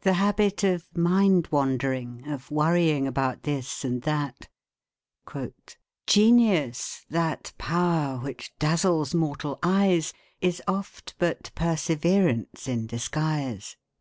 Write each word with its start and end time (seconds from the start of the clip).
The 0.00 0.14
habit 0.14 0.64
of 0.64 0.98
mind 0.98 1.46
wandering, 1.52 2.26
of 2.26 2.50
worrying 2.50 3.06
about 3.06 3.44
this 3.44 3.84
and 3.84 4.02
that, 4.02 4.48
"Genius, 6.08 7.06
that 7.08 7.52
power 7.56 8.18
which 8.18 8.52
dazzles 8.58 9.14
mortal 9.14 9.60
eyes, 9.62 10.12
Is 10.40 10.60
oft 10.66 11.14
but 11.20 11.52
Perseverance 11.54 12.66
in 12.66 12.88
disguise." 12.88 13.76